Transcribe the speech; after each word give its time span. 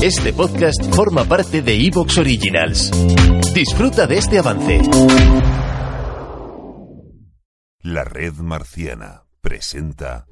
Este 0.00 0.32
podcast 0.32 0.94
forma 0.94 1.24
parte 1.24 1.60
de 1.60 1.74
Evox 1.74 2.18
Originals. 2.18 2.92
Disfruta 3.52 4.06
de 4.06 4.18
este 4.18 4.38
avance. 4.38 4.80
La 7.80 8.04
red 8.04 8.34
marciana 8.34 9.24
presenta 9.40 10.24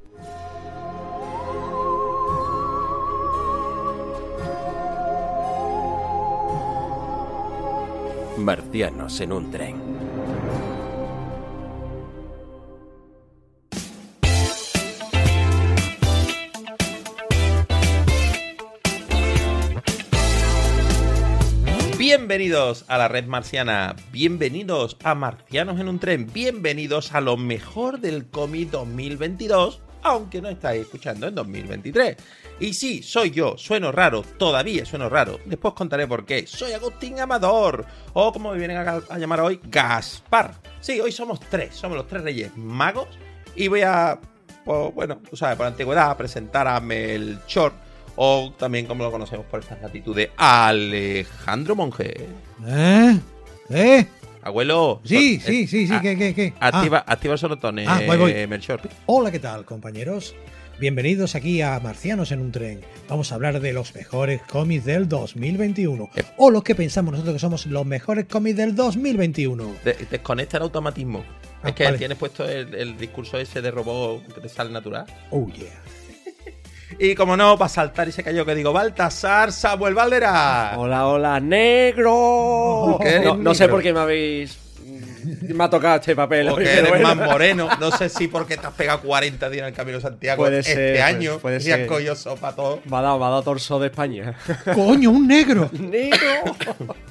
Marcianos 8.38 9.20
en 9.20 9.32
un 9.32 9.50
tren. 9.50 9.95
Bienvenidos 22.26 22.84
a 22.88 22.98
la 22.98 23.06
red 23.06 23.26
marciana, 23.26 23.94
bienvenidos 24.10 24.96
a 25.04 25.14
Marcianos 25.14 25.78
en 25.78 25.88
un 25.88 26.00
tren, 26.00 26.28
bienvenidos 26.32 27.14
a 27.14 27.20
lo 27.20 27.36
mejor 27.36 28.00
del 28.00 28.26
cómic 28.26 28.70
2022, 28.70 29.80
aunque 30.02 30.42
no 30.42 30.48
estáis 30.48 30.82
escuchando 30.82 31.28
en 31.28 31.36
2023. 31.36 32.16
Y 32.58 32.74
sí, 32.74 33.04
soy 33.04 33.30
yo, 33.30 33.56
sueno 33.56 33.92
raro, 33.92 34.24
todavía 34.38 34.84
sueno 34.84 35.08
raro, 35.08 35.38
después 35.44 35.74
contaré 35.74 36.08
por 36.08 36.26
qué. 36.26 36.48
Soy 36.48 36.72
Agustín 36.72 37.20
Amador, 37.20 37.86
o 38.12 38.32
como 38.32 38.50
me 38.50 38.58
vienen 38.58 38.78
a, 38.78 39.18
llamar 39.18 39.42
hoy, 39.42 39.60
Gaspar. 39.62 40.54
Sí, 40.80 40.98
hoy 40.98 41.12
somos 41.12 41.38
tres, 41.38 41.76
somos 41.76 41.96
los 41.96 42.08
tres 42.08 42.24
reyes 42.24 42.56
magos, 42.56 43.06
y 43.54 43.68
voy 43.68 43.82
a, 43.82 44.18
pues, 44.64 44.92
bueno, 44.92 45.20
tú 45.30 45.36
sabes, 45.36 45.56
por 45.56 45.66
antigüedad, 45.66 46.16
presentar 46.16 46.66
a 46.66 46.80
Melchor 46.80 47.85
o 48.16 48.52
también 48.58 48.86
como 48.86 49.04
lo 49.04 49.10
conocemos 49.12 49.46
por 49.46 49.60
estas 49.60 49.80
latitudes, 49.80 50.30
Alejandro 50.36 51.76
Monge. 51.76 52.26
¿Eh? 52.66 53.18
¿Eh? 53.70 54.06
Abuelo. 54.42 55.00
Sí, 55.04 55.40
so- 55.40 55.46
sí, 55.48 55.62
eh, 55.62 55.66
sí, 55.66 55.86
sí, 55.86 55.92
ah, 55.94 56.00
¿qué, 56.00 56.16
qué, 56.16 56.34
qué? 56.34 56.54
Activa, 56.60 57.04
activa 57.06 57.32
el 57.34 57.38
sonotone, 57.38 57.84
Ah, 57.86 58.00
voy, 58.06 58.16
voy. 58.16 58.32
eh, 58.32 58.46
Melchor. 58.46 58.80
Ah, 58.84 58.88
hola, 59.06 59.30
¿qué 59.30 59.38
tal, 59.40 59.64
compañeros? 59.64 60.34
Bienvenidos 60.78 61.34
aquí 61.34 61.62
a 61.62 61.80
Marcianos 61.80 62.32
en 62.32 62.40
un 62.40 62.52
tren. 62.52 62.82
Vamos 63.08 63.32
a 63.32 63.34
hablar 63.36 63.60
de 63.60 63.72
los 63.72 63.94
mejores 63.94 64.42
cómics 64.42 64.84
del 64.84 65.08
2021. 65.08 66.10
Eh. 66.14 66.22
O 66.36 66.50
los 66.50 66.62
que 66.62 66.74
pensamos 66.74 67.12
nosotros 67.12 67.34
que 67.36 67.38
somos 67.40 67.64
los 67.66 67.86
mejores 67.86 68.26
cómics 68.26 68.56
del 68.58 68.74
2021. 68.76 69.74
De- 69.84 69.94
desconecta 70.10 70.58
el 70.58 70.64
automatismo. 70.64 71.24
Ah, 71.62 71.70
es 71.70 71.74
que 71.74 71.84
vale. 71.84 71.96
tienes 71.98 72.18
puesto 72.18 72.46
el, 72.46 72.74
el 72.74 72.98
discurso 72.98 73.38
ese 73.38 73.62
de 73.62 73.70
robot 73.70 74.26
que 74.34 74.40
te 74.42 74.48
sale 74.50 74.70
natural. 74.70 75.06
Oh, 75.30 75.46
yeah. 75.48 75.66
Y 76.98 77.14
como 77.14 77.36
no, 77.36 77.58
para 77.58 77.68
saltar 77.68 78.08
y 78.08 78.12
se 78.12 78.22
cayó 78.22 78.46
que 78.46 78.54
digo, 78.54 78.72
Baltasar 78.72 79.52
Samuel 79.52 79.94
Valdera. 79.94 80.72
Hola, 80.76 81.06
hola, 81.06 81.40
negro. 81.40 82.98
¿Qué 83.02 83.08
eres 83.08 83.24
No, 83.24 83.36
no 83.36 83.54
sé 83.54 83.68
por 83.68 83.82
qué 83.82 83.92
me 83.92 84.00
habéis. 84.00 84.58
Me 85.48 85.64
ha 85.64 85.68
tocado 85.68 85.96
este 85.96 86.14
papel. 86.14 86.48
Porque 86.48 86.70
eres 86.72 86.88
bueno. 86.88 87.14
más 87.14 87.16
moreno. 87.30 87.68
No 87.80 87.90
sé 87.90 88.08
si 88.08 88.28
porque 88.28 88.56
te 88.56 88.66
has 88.66 88.72
pegado 88.72 89.00
40 89.00 89.50
días 89.50 89.62
en 89.62 89.68
el 89.68 89.74
Camino 89.74 89.98
de 89.98 90.02
Santiago 90.02 90.42
Puede 90.44 90.60
este 90.60 90.72
ser, 90.74 91.02
año. 91.02 91.38
puede- 91.38 91.40
puede 91.40 91.56
y 91.58 91.60
ser. 91.60 91.82
has 91.82 91.88
cogido 91.88 92.14
sopa 92.14 92.54
todo. 92.54 92.80
Me 92.88 92.96
ha 92.96 93.02
dado, 93.02 93.18
me 93.18 93.24
ha 93.24 93.28
dado 93.30 93.42
torso 93.42 93.78
de 93.80 93.88
España. 93.88 94.34
¡Coño, 94.74 95.10
un 95.10 95.26
negro! 95.26 95.68
negro. 95.78 96.18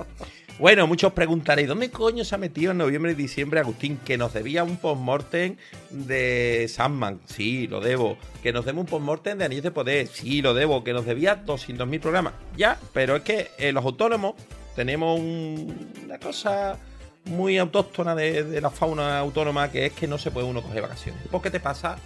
Bueno, 0.57 0.87
muchos 0.87 1.11
preguntaréis, 1.11 1.67
¿dónde 1.67 1.91
coño 1.91 2.23
se 2.23 2.33
ha 2.33 2.37
metido 2.37 2.71
en 2.71 2.77
noviembre 2.77 3.11
y 3.11 3.15
diciembre 3.15 3.59
Agustín? 3.59 3.97
Que 4.05 4.17
nos 4.17 4.33
debía 4.33 4.63
un 4.63 4.77
postmortem 4.77 5.57
de 5.89 6.65
Sandman. 6.69 7.19
Sí, 7.25 7.67
lo 7.67 7.81
debo. 7.81 8.17
Que 8.41 8.53
nos 8.53 8.63
debe 8.63 8.79
un 8.79 8.85
postmortem 8.85 9.37
de 9.37 9.43
Anillos 9.45 9.65
de 9.65 9.71
Poder. 9.71 10.07
Sí, 10.07 10.41
lo 10.41 10.53
debo. 10.53 10.81
Que 10.85 10.93
nos 10.93 11.05
debía 11.05 11.43
200.000 11.45 11.99
programas. 11.99 12.33
Ya, 12.55 12.79
pero 12.93 13.17
es 13.17 13.23
que 13.23 13.51
eh, 13.57 13.73
los 13.73 13.83
autónomos 13.83 14.35
tenemos 14.77 15.19
un- 15.19 15.91
una 16.05 16.19
cosa 16.19 16.79
muy 17.25 17.57
autóctona 17.57 18.15
de, 18.15 18.43
de 18.45 18.61
la 18.61 18.69
fauna 18.69 19.19
autónoma 19.19 19.69
que 19.71 19.87
es 19.87 19.91
que 19.93 20.07
no 20.07 20.17
se 20.17 20.31
puede 20.31 20.47
uno 20.47 20.61
coger 20.61 20.83
vacaciones. 20.83 21.21
Porque 21.31 21.49
te 21.49 21.59
pasa 21.59 21.97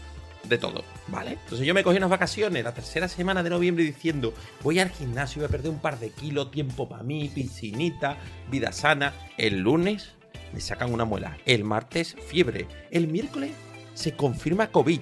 de 0.44 0.57
todo, 0.57 0.83
¿vale? 1.07 1.31
Entonces 1.44 1.66
yo 1.66 1.73
me 1.73 1.83
cogí 1.83 1.97
unas 1.97 2.09
vacaciones 2.09 2.63
la 2.63 2.73
tercera 2.73 3.07
semana 3.07 3.44
de 3.44 3.50
noviembre 3.50 3.83
diciendo, 3.83 4.33
voy 4.63 4.79
al 4.79 4.89
gimnasio, 4.89 5.41
voy 5.41 5.47
a 5.47 5.51
perder 5.51 5.72
un 5.72 5.79
par 5.79 6.00
de 6.00 6.11
kilos, 6.11 6.51
tiempo 6.51 6.88
para 6.88 7.03
mí, 7.03 7.29
piscinita, 7.33 8.17
vida 8.50 8.72
sana. 8.72 9.13
El 9.38 9.59
lunes 9.59 10.11
me 10.53 10.61
sacan 10.61 10.94
una 10.94 11.05
muela, 11.05 11.38
el 11.45 11.63
martes 11.63 12.16
fiebre, 12.27 12.67
el 12.91 13.07
miércoles 13.07 13.51
se 13.94 14.16
confirma 14.16 14.72
COVID, 14.72 15.01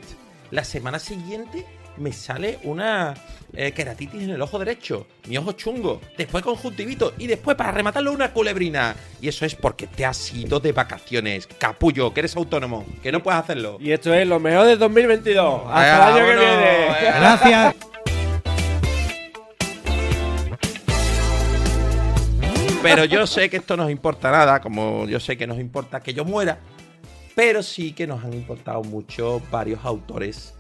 la 0.52 0.64
semana 0.64 1.00
siguiente 1.00 1.66
me 1.98 2.12
sale 2.14 2.60
una 2.64 3.14
eh, 3.54 3.72
queratitis 3.72 4.24
en 4.24 4.32
el 4.32 4.42
ojo 4.42 4.60
derecho, 4.60 5.08
mi 5.28 5.38
ojo 5.38 5.54
chungo, 5.54 6.02
después 6.18 6.44
conjuntivito 6.44 7.14
y 7.18 7.28
después 7.28 7.56
para 7.58 7.72
rematarlo 7.72 8.12
una 8.12 8.32
culebrina. 8.32 8.96
Y 9.22 9.28
eso 9.28 9.46
es 9.46 9.56
porque 9.56 9.88
te 9.88 10.06
has 10.06 10.34
ido 10.34 10.60
de 10.60 10.72
vacaciones, 10.72 11.48
capullo, 11.48 12.14
que 12.14 12.22
eres 12.22 12.36
autónomo, 12.36 12.86
que 13.02 13.12
no 13.12 13.22
puedes 13.24 13.40
hacerlo. 13.40 13.78
Y 13.80 13.92
esto 13.92 14.14
es 14.14 14.28
lo 14.28 14.40
mejor 14.40 14.66
del 14.68 14.80
2022. 14.80 15.62
Hasta 15.68 15.96
el 16.10 16.16
año 16.16 16.26
que 16.28 16.36
viene. 16.36 16.88
eh. 16.88 17.14
Gracias. 17.20 17.76
Pero 22.84 23.06
yo 23.06 23.28
sé 23.28 23.50
que 23.50 23.58
esto 23.58 23.76
no 23.76 23.84
nos 23.84 23.92
importa 23.92 24.32
nada, 24.32 24.62
como 24.62 25.06
yo 25.08 25.20
sé 25.20 25.36
que 25.36 25.48
nos 25.48 25.60
importa 25.60 26.00
que 26.00 26.14
yo 26.14 26.24
muera, 26.24 26.60
pero 27.36 27.62
sí 27.62 27.92
que 27.92 28.08
nos 28.08 28.24
han 28.24 28.34
importado 28.34 28.84
mucho 28.84 29.42
varios 29.52 29.84
autores 29.84 30.54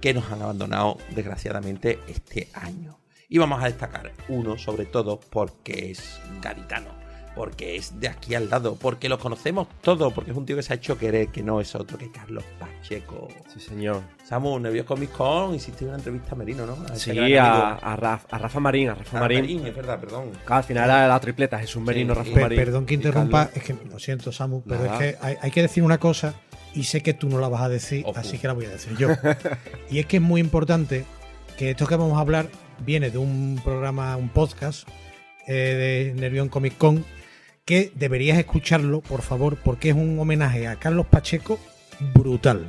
que 0.00 0.14
nos 0.14 0.30
han 0.30 0.42
abandonado 0.42 0.98
desgraciadamente 1.14 1.98
este 2.08 2.48
año. 2.54 2.98
Y 3.28 3.38
vamos 3.38 3.62
a 3.62 3.66
destacar 3.66 4.12
uno 4.28 4.56
sobre 4.56 4.86
todo 4.86 5.18
porque 5.18 5.90
es 5.90 6.20
gaditano, 6.40 6.90
porque 7.34 7.74
es 7.76 7.98
de 7.98 8.08
aquí 8.08 8.34
al 8.36 8.48
lado, 8.48 8.76
porque 8.76 9.08
lo 9.08 9.18
conocemos 9.18 9.66
todo, 9.80 10.12
porque 10.12 10.30
es 10.30 10.36
un 10.36 10.46
tío 10.46 10.54
que 10.54 10.62
se 10.62 10.72
ha 10.72 10.76
hecho 10.76 10.96
querer, 10.96 11.28
que 11.28 11.42
no 11.42 11.60
es 11.60 11.74
otro 11.74 11.98
que 11.98 12.10
Carlos 12.12 12.44
Pacheco. 12.60 13.26
Sí, 13.52 13.58
señor. 13.58 14.02
Samu, 14.24 14.58
Nervios 14.60 14.86
Comic 14.86 15.10
Con, 15.10 15.56
hiciste 15.56 15.84
una 15.84 15.96
entrevista 15.96 16.32
a 16.32 16.34
Merino, 16.36 16.66
¿no? 16.66 16.76
A 16.88 16.94
ese 16.94 17.12
Sí, 17.14 17.36
a, 17.36 17.72
a, 17.72 17.96
Raf- 17.96 18.26
a 18.30 18.38
Rafa 18.38 18.60
Marín. 18.60 18.90
A 18.90 18.94
Rafa 18.94 19.16
Ah, 19.18 19.20
Marín. 19.22 19.40
Marín, 19.40 19.66
es 19.66 19.74
verdad, 19.74 19.98
perdón. 19.98 20.30
Claro, 20.44 20.58
al 20.58 20.64
final 20.64 20.84
era 20.84 21.08
la 21.08 21.18
tripleta. 21.20 21.58
Jesús 21.58 21.82
Merino, 21.82 22.14
Sí, 22.14 22.20
Rafa 22.30 22.40
Marín. 22.42 22.58
perdón 22.58 22.86
que 22.86 22.94
interrumpa, 22.94 23.50
es 23.54 23.62
que 23.64 23.74
lo 23.90 23.98
siento, 23.98 24.30
Samu, 24.30 24.62
pero 24.62 24.84
Nada. 24.84 25.04
es 25.04 25.16
que 25.16 25.18
hay, 25.26 25.36
hay 25.42 25.50
que 25.50 25.62
decir 25.62 25.82
una 25.82 25.98
cosa 25.98 26.32
y 26.76 26.84
sé 26.84 27.02
que 27.02 27.14
tú 27.14 27.28
no 27.28 27.38
la 27.40 27.48
vas 27.48 27.62
a 27.62 27.68
decir, 27.68 28.04
Ojo. 28.06 28.18
así 28.18 28.38
que 28.38 28.46
la 28.46 28.52
voy 28.52 28.66
a 28.66 28.70
decir 28.70 28.96
yo. 28.96 29.08
y 29.90 29.98
es 29.98 30.06
que 30.06 30.18
es 30.18 30.22
muy 30.22 30.40
importante 30.40 31.04
que 31.58 31.70
esto 31.70 31.86
que 31.86 31.96
vamos 31.96 32.16
a 32.16 32.20
hablar 32.20 32.48
viene 32.84 33.10
de 33.10 33.18
un 33.18 33.60
programa, 33.64 34.16
un 34.16 34.28
podcast 34.28 34.86
eh, 35.48 36.12
de 36.14 36.20
Nervión 36.20 36.48
Comic 36.48 36.76
Con 36.76 37.04
que 37.64 37.90
deberías 37.96 38.38
escucharlo, 38.38 39.00
por 39.00 39.22
favor, 39.22 39.56
porque 39.56 39.88
es 39.90 39.96
un 39.96 40.18
homenaje 40.20 40.68
a 40.68 40.76
Carlos 40.76 41.06
Pacheco 41.06 41.58
brutal. 42.14 42.66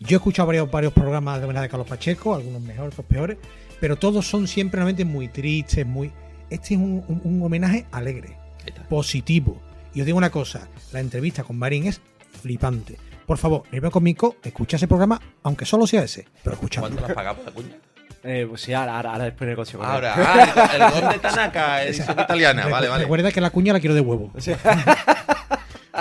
Yo 0.00 0.16
he 0.16 0.18
escuchado 0.18 0.46
varios, 0.46 0.70
varios 0.70 0.92
programas 0.92 1.38
de 1.40 1.44
homenaje 1.44 1.66
a 1.66 1.68
Carlos 1.68 1.88
Pacheco, 1.88 2.34
algunos 2.34 2.62
mejores, 2.62 2.92
otros 2.94 3.06
peores, 3.06 3.36
pero 3.80 3.96
todos 3.96 4.26
son 4.26 4.46
siempre 4.48 4.76
realmente 4.78 5.04
muy 5.04 5.28
tristes, 5.28 5.84
muy... 5.84 6.12
Este 6.50 6.74
es 6.74 6.80
un- 6.80 7.04
un- 7.08 7.20
un 7.24 7.42
homenaje 7.42 7.86
alegre 7.92 8.36
positivo. 8.88 9.60
Y 9.94 10.00
os 10.00 10.06
digo 10.06 10.16
una 10.18 10.30
cosa, 10.30 10.68
la 10.92 11.00
entrevista 11.00 11.42
con 11.44 11.58
Marín 11.58 11.86
es 11.86 12.00
flipante. 12.40 12.96
Por 13.28 13.36
favor, 13.36 13.64
Nervio 13.70 13.90
Cómico, 13.90 14.36
escucha 14.42 14.78
ese 14.78 14.88
programa, 14.88 15.20
aunque 15.42 15.66
solo 15.66 15.86
sea 15.86 16.02
ese, 16.02 16.26
pero 16.42 16.54
escuchadlo. 16.54 16.88
¿Cuánto 16.88 17.06
las 17.08 17.14
pagamos 17.14 17.44
la 17.44 17.50
cuña? 17.52 17.76
Eh, 18.24 18.46
pues 18.48 18.62
sí, 18.62 18.72
ahora, 18.72 18.96
ahora, 18.96 19.12
ahora 19.12 19.24
después 19.24 19.48
negocio. 19.50 19.82
Ahora, 19.84 20.14
ah, 20.16 20.70
el, 20.74 20.80
el 20.82 20.90
gol 20.90 21.12
de 21.12 21.18
Tanaka, 21.18 21.82
edición 21.84 22.18
italiana. 22.18 22.66
Vale, 22.68 22.88
vale. 22.88 23.02
Recuerda 23.02 23.30
que 23.30 23.42
la 23.42 23.50
cuña 23.50 23.74
la 23.74 23.80
quiero 23.80 23.94
de 23.94 24.00
huevo. 24.00 24.32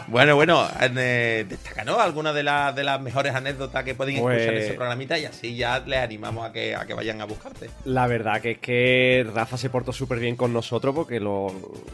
Bueno, 0.08 0.36
bueno, 0.36 0.66
eh, 0.80 1.46
destaca, 1.50 1.84
¿no? 1.84 2.00
Algunas 2.00 2.34
de, 2.34 2.42
las 2.42 2.74
de 2.74 2.86
las 2.86 3.02
mejores 3.02 3.36
anécdotas 3.36 3.84
que 3.84 3.94
pueden 3.94 4.22
Pues- 4.22 4.38
escuchar 4.38 4.54
en 4.56 4.64
ese 4.64 4.74
programita 4.74 5.20
y 5.20 5.26
así 5.26 5.56
ya 5.58 5.80
les 5.80 6.00
animamos 6.00 6.46
a 6.50 6.54
que, 6.54 6.76
a 6.76 6.86
que 6.86 6.94
vayan 6.94 7.20
a 7.20 7.26
buscarte. 7.26 7.70
La 7.84 8.08
verdad 8.08 8.40
que 8.40 8.52
es 8.52 8.58
que 8.60 9.28
Rafa 9.34 9.58
se 9.58 9.70
portó 9.70 9.92
súper 9.92 10.20
bien 10.20 10.38
con 10.38 10.54
nosotros 10.54 10.96
porque 10.96 11.20
lo 11.20 11.48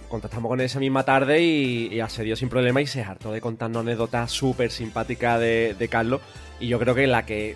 contactamos 0.10 0.48
con 0.50 0.60
él 0.60 0.68
esa 0.68 0.80
misma 0.80 1.04
tarde 1.04 1.42
y, 1.42 1.88
y 1.92 2.00
accedió 2.02 2.36
sin 2.36 2.50
problema 2.50 2.82
y 2.82 2.88
se 2.88 3.02
hartó 3.02 3.32
de 3.32 3.42
contarnos 3.42 3.82
anécdotas 3.82 4.30
súper 4.32 4.70
simpáticas 4.70 5.40
de, 5.40 5.76
de 5.78 5.88
Carlos. 5.88 6.22
Y 6.60 6.68
yo 6.68 6.78
creo 6.80 6.94
que 6.94 7.08
la 7.08 7.26
que 7.26 7.56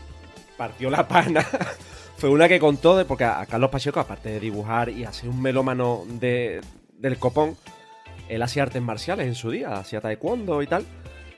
partió 0.57 0.89
la 0.89 1.07
pana 1.07 1.45
fue 2.17 2.29
una 2.31 2.47
que 2.47 2.59
contó, 2.59 2.97
de, 2.97 3.05
porque 3.05 3.25
a, 3.25 3.41
a 3.41 3.45
Carlos 3.45 3.69
Pacheco, 3.69 3.99
aparte 3.99 4.29
de 4.29 4.39
dibujar 4.39 4.89
y 4.89 5.03
hacer 5.05 5.29
un 5.29 5.39
melómano 5.39 6.03
de, 6.07 6.61
del 6.97 7.19
copón, 7.19 7.55
él 8.29 8.41
hacía 8.41 8.63
artes 8.63 8.81
marciales 8.81 9.27
en 9.27 9.35
su 9.35 9.51
día, 9.51 9.73
hacía 9.73 10.01
taekwondo 10.01 10.61
y 10.61 10.67
tal. 10.67 10.85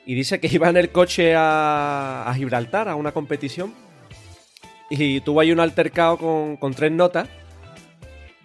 Y 0.05 0.15
dice 0.15 0.39
que 0.39 0.47
iba 0.51 0.69
en 0.69 0.77
el 0.77 0.91
coche 0.91 1.35
a, 1.35 2.23
a 2.27 2.33
Gibraltar 2.33 2.89
a 2.89 2.95
una 2.95 3.11
competición 3.11 3.73
y 4.89 5.21
tuvo 5.21 5.41
ahí 5.41 5.51
un 5.51 5.59
altercado 5.59 6.17
con, 6.17 6.57
con 6.57 6.73
tres 6.73 6.91
notas. 6.91 7.27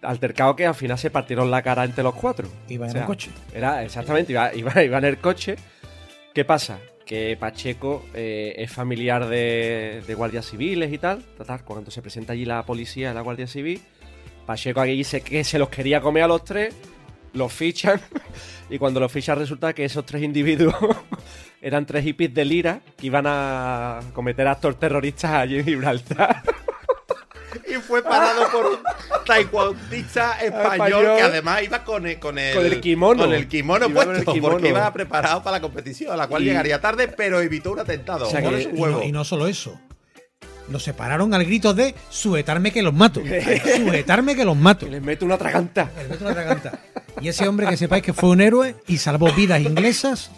Altercado 0.03 0.55
que 0.55 0.67
al 0.67 0.75
final 0.75 0.99
se 0.99 1.11
partieron 1.11 1.51
la 1.51 1.63
cara 1.63 1.85
entre 1.85 2.05
los 2.05 2.15
cuatro. 2.15 2.47
Iba 2.69 2.85
en 2.85 2.91
O 2.91 2.93
sea, 2.93 3.01
un 3.03 3.07
coche. 3.07 3.31
Era, 3.55 3.83
exactamente, 3.83 4.33
iba, 4.33 4.55
iba, 4.55 4.83
iba 4.83 4.99
en 4.99 5.05
el 5.05 5.19
coche. 5.19 5.57
¿Qué 6.35 6.45
pasa? 6.45 6.79
Que 7.07 7.37
Pacheco 7.39 8.05
eh, 8.13 8.55
es 8.59 8.71
familiar 8.71 9.27
de, 9.27 10.03
de 10.07 10.15
guardias 10.15 10.47
civiles 10.51 10.93
y 10.93 10.99
tal. 10.99 11.23
Total, 11.39 11.65
cuando 11.65 11.91
se 11.91 12.03
presenta 12.03 12.35
allí 12.35 12.45
la 12.45 12.63
policía 12.65 13.15
la 13.15 13.23
Guardia 13.23 13.47
Civil, 13.47 13.81
Pacheco 14.45 14.81
aquí 14.81 14.93
dice 14.93 15.23
que 15.23 15.43
se 15.45 15.59
los 15.59 15.71
quería 15.71 16.03
comer 16.03 16.25
a 16.25 16.29
los 16.29 16.45
tres, 16.45 16.75
los 17.35 17.53
fichan, 17.53 18.01
y 18.71 18.79
cuando 18.79 19.01
los 19.01 19.13
fichan 19.13 19.39
resulta 19.39 19.73
que 19.75 19.85
esos 19.85 20.05
tres 20.07 20.23
individuos 20.23 20.75
eran 21.61 21.85
tres 21.87 22.05
hippies 22.05 22.33
de 22.35 22.45
Lira 22.45 22.81
que 22.97 23.07
iban 23.07 23.25
a 23.27 24.01
cometer 24.15 24.47
actos 24.49 24.79
terroristas 24.79 25.31
allí 25.33 25.59
en 25.59 25.65
Gibraltar. 25.65 26.43
Y 27.69 27.75
fue 27.75 28.03
parado 28.03 28.49
por 28.51 28.67
un 28.67 28.79
taekwondista 29.25 30.33
español, 30.41 30.73
Español. 31.03 31.17
que 31.17 31.23
además 31.23 31.63
iba 31.63 31.85
con 31.85 32.05
el, 32.07 32.19
con 32.19 32.37
el, 32.39 32.55
Con 32.55 32.67
el 32.67 32.81
kimono. 32.81 33.23
con 33.23 33.33
el 33.33 33.47
kimono 33.49 33.87
Iba 33.89 34.03
el 34.03 34.09
puesto, 34.09 34.33
kimono. 34.33 34.53
porque 34.55 34.69
iba 34.71 34.93
preparado 34.93 35.43
para 35.43 35.59
la 35.59 35.61
competición, 35.61 36.13
a 36.13 36.17
la 36.17 36.27
cual 36.27 36.43
Y- 36.43 36.47
llegaría 36.47 36.81
tarde, 36.81 37.07
pero 37.09 37.41
evitó 37.41 37.73
un 37.73 37.79
atentado. 37.81 38.27
O 38.27 38.31
sea 38.31 38.41
Mole 38.41 38.59
que- 38.59 38.65
su 38.65 38.71
Y 38.71 38.73
huevo. 38.81 38.99
no, 38.99 39.05
y 39.05 39.13
no 39.13 39.25
solo 39.25 39.47
eso. 39.47 39.81
Los 40.71 40.83
separaron 40.83 41.35
al 41.35 41.45
grito 41.45 41.75
de 41.75 41.95
sujetarme 42.11 42.73
que 42.73 42.83
los 42.83 42.95
mato. 42.95 43.21
sujetarme 43.21 44.35
que 44.35 44.45
los 44.45 44.57
mato. 44.57 44.87
Que 44.87 44.93
les 44.93 45.03
mete 45.03 45.25
una 45.25 45.39
traganta. 45.39 45.91
El 46.01 46.09
metro 46.09 46.29
de 46.29 46.35
la 46.35 46.43
garganta. 46.43 46.79
Y 47.21 47.29
ese 47.29 47.47
hombre 47.47 47.67
que 47.67 47.77
sepáis 47.77 48.03
que 48.03 48.13
fue 48.13 48.31
un 48.31 48.41
héroe 48.41 48.77
y 48.87 48.99
salvó 48.99 49.33
vidas 49.33 49.61
inglesas. 49.61 50.31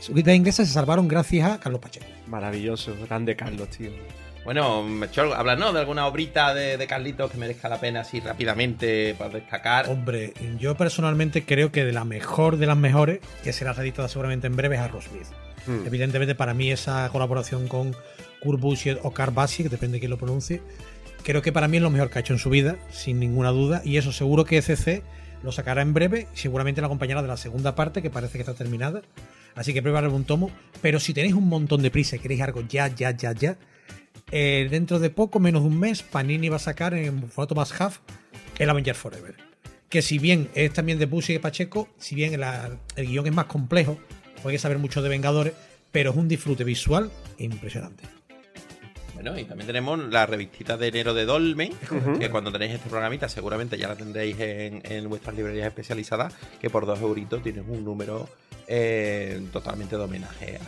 Sus 0.00 0.14
vidas 0.14 0.34
inglesas 0.34 0.68
se 0.68 0.74
salvaron 0.74 1.08
gracias 1.08 1.50
a 1.50 1.60
Carlos 1.60 1.80
Pacheco. 1.80 2.06
Maravilloso, 2.26 2.94
grande 3.06 3.36
Carlos, 3.36 3.68
tío. 3.70 3.90
Bueno, 4.46 4.84
Mechol, 4.84 5.32
háblanos 5.32 5.74
de 5.74 5.80
alguna 5.80 6.06
obrita 6.06 6.54
de, 6.54 6.76
de 6.76 6.86
Carlitos 6.86 7.32
que 7.32 7.36
merezca 7.36 7.68
la 7.68 7.80
pena 7.80 8.02
así 8.02 8.20
rápidamente 8.20 9.16
para 9.18 9.30
destacar. 9.30 9.88
Hombre, 9.88 10.34
yo 10.60 10.76
personalmente 10.76 11.44
creo 11.44 11.72
que 11.72 11.84
de 11.84 11.92
la 11.92 12.04
mejor 12.04 12.56
de 12.56 12.66
las 12.66 12.76
mejores, 12.76 13.18
que 13.42 13.52
será 13.52 13.72
reeditada 13.72 14.08
seguramente 14.08 14.46
en 14.46 14.54
breve, 14.54 14.76
es 14.76 14.82
Arrow 14.82 15.02
Smith. 15.02 15.26
Hmm. 15.66 15.84
Evidentemente, 15.84 16.36
para 16.36 16.54
mí, 16.54 16.70
esa 16.70 17.08
colaboración 17.10 17.66
con 17.66 17.96
Kurt 18.40 18.60
Busiek 18.60 19.04
o 19.04 19.12
Carl 19.12 19.32
Basic, 19.32 19.68
depende 19.68 19.96
de 19.96 20.00
quién 20.00 20.10
lo 20.10 20.18
pronuncie, 20.18 20.62
creo 21.22 21.42
que 21.42 21.52
para 21.52 21.66
mí 21.66 21.78
es 21.78 21.82
lo 21.82 21.90
mejor 21.90 22.10
que 22.10 22.18
ha 22.18 22.20
hecho 22.20 22.32
en 22.32 22.38
su 22.38 22.50
vida, 22.50 22.76
sin 22.90 23.18
ninguna 23.18 23.50
duda. 23.50 23.82
Y 23.84 23.96
eso 23.96 24.12
seguro 24.12 24.44
que 24.44 24.58
ECC 24.58 25.02
lo 25.42 25.50
sacará 25.50 25.82
en 25.82 25.92
breve, 25.92 26.28
seguramente 26.34 26.80
la 26.80 26.86
acompañará 26.86 27.20
de 27.20 27.28
la 27.28 27.36
segunda 27.36 27.74
parte, 27.74 28.00
que 28.00 28.10
parece 28.10 28.38
que 28.38 28.42
está 28.42 28.54
terminada. 28.54 29.02
Así 29.56 29.74
que 29.74 29.82
preparad 29.82 30.12
un 30.12 30.24
tomo. 30.24 30.50
Pero 30.82 31.00
si 31.00 31.12
tenéis 31.14 31.34
un 31.34 31.48
montón 31.48 31.82
de 31.82 31.90
prisa 31.90 32.16
y 32.16 32.18
queréis 32.20 32.42
algo 32.42 32.60
ya, 32.60 32.88
ya, 32.88 33.10
ya, 33.10 33.32
ya, 33.32 33.56
eh, 34.30 34.68
dentro 34.70 34.98
de 34.98 35.10
poco, 35.10 35.40
menos 35.40 35.62
de 35.62 35.68
un 35.68 35.78
mes, 35.78 36.02
Panini 36.02 36.48
va 36.48 36.56
a 36.56 36.60
sacar 36.60 36.94
en 36.94 37.28
formato 37.28 37.54
más 37.54 37.80
half 37.80 37.98
el 38.58 38.70
Avenger 38.70 38.94
Forever. 38.94 39.34
Que 39.88 40.02
si 40.02 40.18
bien 40.18 40.48
es 40.54 40.72
también 40.72 40.98
de 40.98 41.06
Busiek 41.06 41.38
y 41.38 41.42
Pacheco, 41.42 41.88
si 41.98 42.14
bien 42.14 42.34
el 42.34 43.06
guion 43.06 43.26
es 43.26 43.32
más 43.32 43.46
complejo, 43.46 43.98
hay 44.44 44.52
que 44.52 44.58
saber 44.58 44.78
mucho 44.78 45.02
de 45.02 45.08
Vengadores, 45.08 45.54
pero 45.90 46.10
es 46.10 46.16
un 46.16 46.28
disfrute 46.28 46.64
visual 46.64 47.10
impresionante. 47.38 48.04
Bueno, 49.26 49.40
y 49.40 49.44
también 49.44 49.66
tenemos 49.66 49.98
la 49.98 50.24
revistita 50.24 50.76
de 50.76 50.86
enero 50.86 51.12
de 51.12 51.24
Dolmen, 51.24 51.72
que 52.20 52.30
cuando 52.30 52.52
tenéis 52.52 52.74
este 52.74 52.88
programita 52.88 53.28
seguramente 53.28 53.76
ya 53.76 53.88
la 53.88 53.96
tendréis 53.96 54.38
en, 54.38 54.80
en 54.84 55.08
vuestras 55.08 55.34
librerías 55.34 55.66
especializadas, 55.66 56.32
que 56.60 56.70
por 56.70 56.86
dos 56.86 57.00
euritos 57.00 57.42
tienes 57.42 57.64
un 57.66 57.84
número 57.84 58.28
eh, 58.68 59.44
totalmente 59.52 59.96
de 59.96 60.04
homenaje 60.04 60.60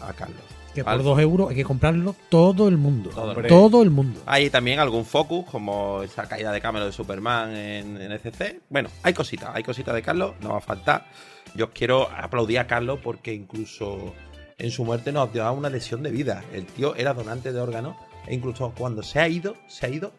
a, 0.00 0.08
a 0.08 0.12
Carlos. 0.14 0.42
Que 0.74 0.82
¿vale? 0.82 0.96
por 0.96 1.04
dos 1.04 1.20
euros 1.20 1.50
hay 1.50 1.56
que 1.56 1.62
comprarlo 1.62 2.16
todo 2.28 2.66
el 2.66 2.78
mundo. 2.78 3.10
Todo 3.10 3.30
el 3.30 3.46
Todo 3.46 3.82
el 3.84 3.90
mundo. 3.90 4.20
Hay 4.26 4.50
también 4.50 4.80
algún 4.80 5.04
focus, 5.04 5.44
como 5.48 6.02
esa 6.02 6.28
caída 6.28 6.50
de 6.50 6.60
cámara 6.60 6.86
de 6.86 6.92
Superman 6.92 7.54
en, 7.54 7.96
en 7.96 8.10
ECC. 8.10 8.60
Bueno, 8.70 8.88
hay 9.04 9.14
cositas, 9.14 9.50
hay 9.54 9.62
cositas 9.62 9.94
de 9.94 10.02
Carlos, 10.02 10.34
no 10.40 10.48
va 10.50 10.58
a 10.58 10.60
faltar. 10.60 11.06
Yo 11.54 11.70
quiero 11.70 12.10
aplaudir 12.10 12.58
a 12.58 12.66
Carlos 12.66 12.98
porque 13.04 13.32
incluso 13.32 14.14
en 14.60 14.70
su 14.70 14.84
muerte 14.84 15.10
nos 15.10 15.32
dio 15.32 15.50
una 15.52 15.70
lesión 15.70 16.02
de 16.02 16.10
vida. 16.10 16.44
El 16.52 16.66
tío 16.66 16.94
era 16.94 17.14
donante 17.14 17.52
de 17.52 17.60
órganos 17.60 17.96
e 18.26 18.34
incluso 18.34 18.72
cuando 18.76 19.02
se 19.02 19.18
ha 19.18 19.28
ido, 19.28 19.56
se 19.66 19.86
ha 19.86 19.88
ido 19.88 20.12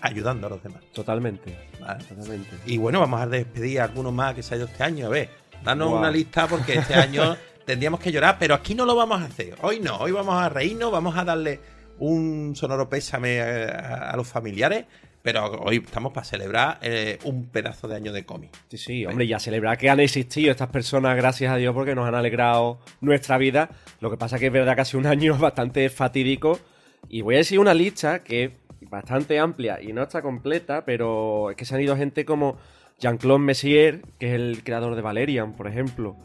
ayudando 0.00 0.46
a 0.46 0.50
los 0.50 0.62
demás. 0.62 0.82
Totalmente, 0.92 1.56
¿vale? 1.80 2.04
totalmente. 2.04 2.50
Y 2.64 2.78
bueno, 2.78 3.00
vamos 3.00 3.20
a 3.20 3.26
despedir 3.26 3.80
a 3.80 3.84
algunos 3.84 4.12
más 4.12 4.34
que 4.34 4.42
se 4.42 4.54
ha 4.54 4.58
ido 4.58 4.66
este 4.66 4.82
año. 4.82 5.06
A 5.06 5.08
ver, 5.10 5.30
danos 5.64 5.92
una 5.92 6.10
lista 6.10 6.46
porque 6.46 6.74
este 6.74 6.94
año 6.94 7.36
tendríamos 7.64 8.00
que 8.00 8.12
llorar, 8.12 8.36
pero 8.38 8.54
aquí 8.54 8.74
no 8.74 8.86
lo 8.86 8.94
vamos 8.94 9.20
a 9.20 9.24
hacer. 9.24 9.56
Hoy 9.62 9.80
no, 9.80 9.96
hoy 9.96 10.12
vamos 10.12 10.40
a 10.40 10.48
reírnos, 10.48 10.92
vamos 10.92 11.16
a 11.16 11.24
darle 11.24 11.60
un 11.98 12.54
sonoro 12.54 12.88
pésame 12.88 13.40
a, 13.40 14.10
a 14.10 14.16
los 14.16 14.28
familiares, 14.28 14.84
pero 15.26 15.44
hoy 15.60 15.82
estamos 15.84 16.12
para 16.12 16.24
celebrar 16.24 16.78
eh, 16.82 17.18
un 17.24 17.46
pedazo 17.46 17.88
de 17.88 17.96
año 17.96 18.12
de 18.12 18.24
cómic. 18.24 18.52
Sí, 18.68 18.78
sí, 18.78 19.06
hombre, 19.06 19.24
y 19.24 19.32
a 19.32 19.40
celebrar 19.40 19.76
que 19.76 19.90
han 19.90 19.98
existido 19.98 20.52
estas 20.52 20.68
personas, 20.68 21.16
gracias 21.16 21.52
a 21.52 21.56
Dios, 21.56 21.74
porque 21.74 21.96
nos 21.96 22.06
han 22.06 22.14
alegrado 22.14 22.78
nuestra 23.00 23.36
vida. 23.36 23.70
Lo 23.98 24.08
que 24.08 24.16
pasa 24.16 24.38
que 24.38 24.46
es 24.46 24.52
verdad 24.52 24.76
que 24.76 24.82
hace 24.82 24.96
un 24.96 25.04
año 25.08 25.36
bastante 25.36 25.90
fatídico. 25.90 26.60
Y 27.08 27.22
voy 27.22 27.34
a 27.34 27.38
decir 27.38 27.58
una 27.58 27.74
lista 27.74 28.22
que 28.22 28.44
es 28.44 28.50
bastante 28.88 29.40
amplia 29.40 29.82
y 29.82 29.92
no 29.92 30.04
está 30.04 30.22
completa, 30.22 30.84
pero 30.84 31.50
es 31.50 31.56
que 31.56 31.64
se 31.64 31.74
han 31.74 31.80
ido 31.80 31.96
gente 31.96 32.24
como 32.24 32.56
Jean-Claude 33.00 33.40
Messier, 33.40 34.02
que 34.20 34.28
es 34.28 34.34
el 34.34 34.62
creador 34.62 34.94
de 34.94 35.02
Valerian, 35.02 35.54
por 35.56 35.66
ejemplo. 35.66 36.16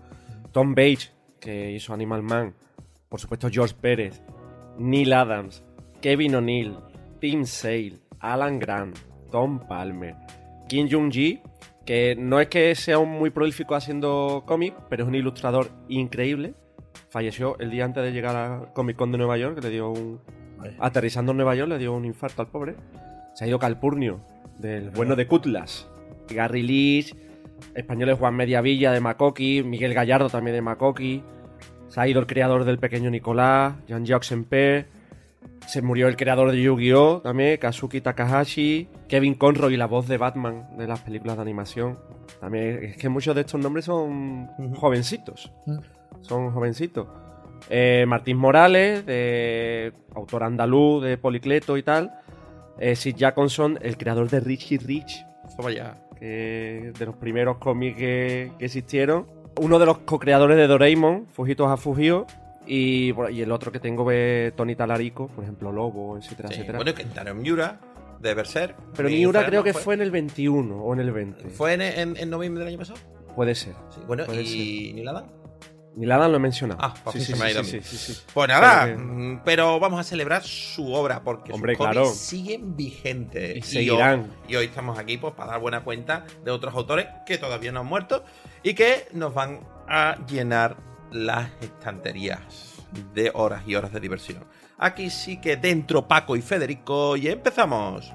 Tom 0.52 0.76
Bates, 0.76 1.12
que 1.40 1.72
hizo 1.72 1.92
Animal 1.92 2.22
Man. 2.22 2.54
Por 3.10 3.20
supuesto, 3.20 3.50
George 3.52 3.74
Pérez. 3.82 4.22
Neil 4.78 5.12
Adams. 5.12 5.64
Kevin 6.02 6.36
O'Neill. 6.36 6.78
Tim 7.20 7.48
Sale. 7.48 8.01
Alan 8.22 8.60
Grant. 8.60 8.98
Tom 9.32 9.60
Palmer. 9.68 10.16
Kim 10.68 10.88
Jong-ji, 10.90 11.42
que 11.86 12.16
no 12.16 12.40
es 12.40 12.48
que 12.48 12.76
sea 12.76 13.00
un 13.00 13.10
muy 13.10 13.30
prolífico 13.30 13.76
haciendo 13.76 14.44
cómics, 14.46 14.78
pero 14.90 15.04
es 15.04 15.10
un 15.10 15.16
ilustrador 15.16 15.70
increíble. 15.88 16.54
Falleció 17.10 17.58
el 17.60 17.72
día 17.72 17.86
antes 17.86 18.04
de 18.04 18.12
llegar 18.12 18.36
a 18.36 18.74
Comic 18.74 18.98
Con 18.98 19.12
de 19.12 19.18
Nueva 19.18 19.38
York, 19.38 19.56
que 19.56 19.62
le 19.62 19.70
dio 19.70 19.90
un... 19.90 20.20
Aterrizando 20.80 21.32
en 21.32 21.38
Nueva 21.38 21.56
York 21.56 21.70
le 21.70 21.80
dio 21.80 21.94
un 21.94 22.06
infarto 22.06 22.42
al 22.42 22.48
pobre. 22.50 22.76
Se 23.34 23.46
ha 23.46 23.48
ido 23.48 23.58
Calpurnio, 23.58 24.22
del 24.60 24.92
bueno 24.92 25.16
de 25.16 25.28
Cutlas. 25.28 25.88
Gary 26.30 26.62
Leach, 26.62 27.16
españoles 27.74 28.18
Juan 28.20 28.36
Mediavilla 28.36 28.92
de 28.92 29.00
Makoki, 29.00 29.64
Miguel 29.64 29.94
Gallardo 29.94 30.30
también 30.30 30.56
de 30.56 30.62
Makoki. 30.62 31.24
Se 31.88 32.00
ha 32.00 32.08
ido 32.08 32.20
el 32.20 32.28
creador 32.28 32.64
del 32.64 32.78
pequeño 32.78 33.10
Nicolás, 33.10 33.74
Jean-Jacques 33.88 34.28
Semper. 34.28 34.88
Se 35.68 35.82
murió 35.82 36.08
el 36.08 36.18
creador 36.18 36.52
de 36.52 36.62
Yu-Gi-Oh! 36.62 37.22
también, 37.22 37.58
Kazuki 37.58 38.02
Takahashi. 38.02 38.90
Kevin 39.08 39.36
Conroy, 39.36 39.78
la 39.78 39.86
voz 39.86 40.08
de 40.08 40.18
Batman 40.18 40.68
de 40.78 40.88
las 40.88 41.00
películas 41.02 41.38
de 41.38 41.44
animación. 41.44 42.00
También 42.40 42.84
es 42.84 42.98
que 42.98 43.10
muchos 43.10 43.36
de 43.36 43.42
estos 43.42 43.62
nombres 43.62 43.86
son 43.86 44.48
jovencitos. 44.76 45.52
Son 46.22 46.52
jovencitos. 46.52 47.08
Eh, 47.70 48.06
Martín 48.08 48.38
Morales, 48.38 49.06
de 49.06 49.94
autor 50.16 50.44
andaluz 50.44 51.04
de 51.04 51.18
Policleto 51.18 51.78
y 51.78 51.84
tal. 51.84 52.12
Eh, 52.80 52.96
Sid 52.96 53.16
Jacobson, 53.18 53.78
el 53.82 53.98
creador 53.98 54.30
de 54.30 54.40
Richie 54.40 54.78
Rich, 54.80 55.24
vaya. 55.58 55.98
que 56.20 56.92
de 56.98 57.06
los 57.06 57.16
primeros 57.16 57.58
cómics 57.58 57.98
que, 57.98 58.52
que 58.58 58.66
existieron. 58.66 59.28
Uno 59.60 59.78
de 59.78 59.86
los 59.86 60.00
co-creadores 60.00 60.58
de 60.58 60.68
Doraemon, 60.68 61.28
Fujitos 61.28 61.70
a 61.70 61.78
Fugio. 61.78 62.26
Y, 62.68 63.12
bueno, 63.12 63.30
y 63.32 63.42
el 63.42 63.52
otro 63.52 63.72
que 63.72 63.80
tengo 63.80 64.10
es 64.12 64.56
Tony 64.56 64.76
Talarico, 64.76 65.28
por 65.28 65.44
ejemplo, 65.44 65.72
Lobo, 65.72 66.18
etcétera, 66.18 66.50
Sí, 66.50 66.56
etcétera. 66.56 66.78
Bueno, 66.78 66.94
que 66.94 67.04
Taro 67.06 67.34
Miura, 67.36 67.80
de 68.20 68.34
Berserk. 68.34 68.76
Pero 68.96 69.10
Mi 69.10 69.16
Miura 69.16 69.46
creo 69.46 69.64
que 69.64 69.74
fue 69.74 69.96
en 69.96 70.02
el 70.02 70.12
21 70.12 70.76
o 70.78 70.94
en 70.94 71.00
el 71.00 71.12
20. 71.12 71.50
¿Fue 71.50 71.74
en, 71.74 71.82
en- 71.82 72.18
en 72.18 72.30
noviembre 72.30 72.64
del 72.64 72.70
año 72.74 72.78
pasado? 72.78 73.00
Puede 73.36 73.56
ser. 73.56 73.74
Sí, 73.90 74.02
bueno, 74.06 74.26
Puede 74.26 74.44
¿y 74.44 74.94
Neil 74.94 75.08
Adams? 75.08 75.32
Miladan 75.94 76.32
lo 76.32 76.38
he 76.38 76.40
mencionado. 76.40 76.80
Ah, 76.82 76.94
pues 77.04 77.16
sí, 77.18 77.20
se 77.20 77.34
sí, 77.34 77.40
me 77.40 77.48
ha 77.48 77.64
sí, 77.66 77.78
ido. 77.78 78.20
Pues 78.34 78.48
nada, 78.48 78.86
Pero 78.86 78.98
mm, 79.00 79.42
pero 79.44 79.78
vamos 79.80 80.00
a 80.00 80.04
celebrar 80.04 80.42
su 80.42 80.94
obra 80.94 81.22
porque 81.22 81.52
Hombre, 81.52 81.74
sus 81.76 81.84
claro. 81.86 82.06
siguen 82.06 82.78
vigentes. 82.78 83.58
Y 83.58 83.62
seguirán. 83.62 84.22
hoy, 84.22 84.28
y 84.48 84.56
hoy 84.56 84.66
estamos 84.68 84.98
aquí 84.98 85.18
pues, 85.18 85.34
para 85.34 85.52
dar 85.52 85.60
buena 85.60 85.84
cuenta 85.84 86.26
de 86.46 86.52
otros 86.52 86.74
autores 86.76 87.08
que 87.26 87.38
todavía 87.38 87.74
no 87.74 87.82
han 87.82 87.88
muerto 87.88 88.24
y 88.64 88.74
que 88.74 89.08
nos 89.12 89.34
van 89.34 89.68
a 89.90 90.16
llenar 90.30 90.78
las 91.12 91.50
estanterías 91.62 92.76
de 93.14 93.32
horas 93.34 93.64
y 93.68 93.76
horas 93.76 93.94
de 93.94 94.00
diversión. 94.00 94.46
Aquí 94.78 95.10
sí 95.10 95.40
que 95.40 95.58
dentro 95.58 96.08
Paco 96.08 96.36
y 96.36 96.42
Federico 96.42 97.16
y 97.16 97.28
empezamos. 97.28 98.12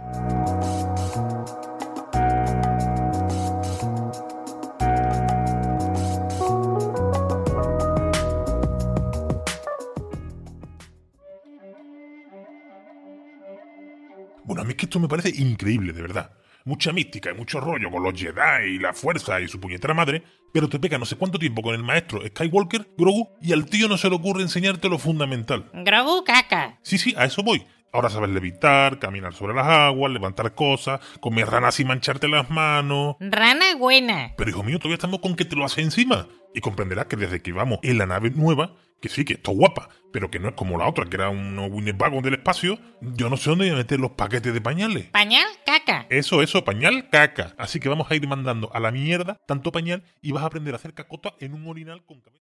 Bueno, 14.44 14.62
a 14.62 14.64
mí 14.64 14.70
es 14.70 14.76
que 14.76 14.86
esto 14.86 15.00
me 15.00 15.08
parece 15.08 15.30
increíble, 15.30 15.92
de 15.92 16.02
verdad. 16.02 16.30
Mucha 16.66 16.92
mística 16.92 17.30
y 17.30 17.34
mucho 17.34 17.60
rollo 17.60 17.92
con 17.92 18.02
los 18.02 18.20
Jedi 18.20 18.74
y 18.74 18.78
la 18.80 18.92
fuerza 18.92 19.40
y 19.40 19.46
su 19.46 19.60
puñetera 19.60 19.94
madre, 19.94 20.24
pero 20.52 20.68
te 20.68 20.80
pega 20.80 20.98
no 20.98 21.04
sé 21.04 21.14
cuánto 21.14 21.38
tiempo 21.38 21.62
con 21.62 21.76
el 21.76 21.84
maestro 21.84 22.20
Skywalker, 22.26 22.88
Grogu, 22.98 23.28
y 23.40 23.52
al 23.52 23.66
tío 23.66 23.86
no 23.86 23.96
se 23.96 24.10
le 24.10 24.16
ocurre 24.16 24.42
enseñarte 24.42 24.88
lo 24.88 24.98
fundamental. 24.98 25.70
Grogu 25.72 26.24
caca. 26.24 26.80
Sí, 26.82 26.98
sí, 26.98 27.14
a 27.16 27.24
eso 27.24 27.44
voy. 27.44 27.64
Ahora 27.96 28.10
sabes 28.10 28.28
levitar, 28.28 28.98
caminar 28.98 29.32
sobre 29.32 29.54
las 29.54 29.66
aguas, 29.66 30.12
levantar 30.12 30.54
cosas, 30.54 31.00
comer 31.18 31.48
ranas 31.48 31.80
y 31.80 31.84
mancharte 31.86 32.28
las 32.28 32.50
manos. 32.50 33.16
Rana 33.20 33.74
buena. 33.78 34.34
Pero 34.36 34.50
hijo 34.50 34.62
mío, 34.62 34.78
todavía 34.78 34.96
estamos 34.96 35.20
con 35.20 35.34
que 35.34 35.46
te 35.46 35.56
lo 35.56 35.64
hace 35.64 35.80
encima. 35.80 36.28
Y 36.54 36.60
comprenderás 36.60 37.06
que 37.06 37.16
desde 37.16 37.40
que 37.40 37.52
vamos 37.52 37.78
en 37.82 37.96
la 37.96 38.04
nave 38.04 38.28
nueva, 38.28 38.74
que 39.00 39.08
sí, 39.08 39.24
que 39.24 39.32
está 39.32 39.50
guapa, 39.50 39.88
pero 40.12 40.30
que 40.30 40.38
no 40.38 40.50
es 40.50 40.54
como 40.56 40.76
la 40.76 40.86
otra, 40.86 41.06
que 41.06 41.16
era 41.16 41.30
un 41.30 41.58
Winnebago 41.58 42.20
del 42.20 42.34
espacio, 42.34 42.78
yo 43.00 43.30
no 43.30 43.38
sé 43.38 43.48
dónde 43.48 43.64
voy 43.64 43.72
a 43.72 43.78
meter 43.78 43.98
los 43.98 44.10
paquetes 44.10 44.52
de 44.52 44.60
pañales. 44.60 45.06
Pañal 45.06 45.46
caca. 45.64 46.04
Eso, 46.10 46.42
eso, 46.42 46.66
pañal, 46.66 47.08
caca. 47.08 47.54
Así 47.56 47.80
que 47.80 47.88
vamos 47.88 48.10
a 48.10 48.14
ir 48.14 48.28
mandando 48.28 48.70
a 48.74 48.80
la 48.80 48.90
mierda 48.90 49.38
tanto 49.46 49.72
pañal 49.72 50.04
y 50.20 50.32
vas 50.32 50.42
a 50.42 50.48
aprender 50.48 50.74
a 50.74 50.76
hacer 50.76 50.92
cacota 50.92 51.32
en 51.40 51.54
un 51.54 51.66
orinal 51.66 52.04
con 52.04 52.20
cabeza. 52.20 52.45